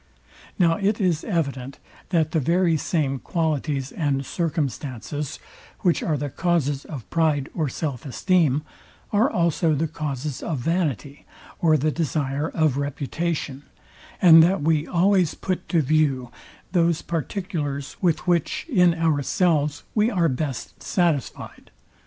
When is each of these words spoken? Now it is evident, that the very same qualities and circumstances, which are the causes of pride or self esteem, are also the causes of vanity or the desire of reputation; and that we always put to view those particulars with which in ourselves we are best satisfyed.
Now 0.57 0.77
it 0.77 0.99
is 0.99 1.23
evident, 1.23 1.77
that 2.09 2.31
the 2.31 2.39
very 2.39 2.75
same 2.75 3.19
qualities 3.19 3.91
and 3.91 4.25
circumstances, 4.25 5.37
which 5.81 6.01
are 6.01 6.17
the 6.17 6.31
causes 6.31 6.85
of 6.85 7.07
pride 7.11 7.49
or 7.53 7.69
self 7.69 8.03
esteem, 8.03 8.63
are 9.13 9.29
also 9.29 9.75
the 9.75 9.87
causes 9.87 10.41
of 10.41 10.57
vanity 10.57 11.27
or 11.59 11.77
the 11.77 11.91
desire 11.91 12.49
of 12.49 12.77
reputation; 12.77 13.61
and 14.19 14.41
that 14.41 14.63
we 14.63 14.87
always 14.87 15.35
put 15.35 15.69
to 15.69 15.83
view 15.83 16.31
those 16.71 17.03
particulars 17.03 17.95
with 18.01 18.25
which 18.25 18.65
in 18.69 18.95
ourselves 18.95 19.83
we 19.93 20.09
are 20.09 20.27
best 20.29 20.81
satisfyed. 20.81 21.69